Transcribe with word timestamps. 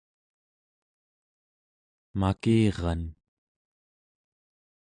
makiran 2.19 3.01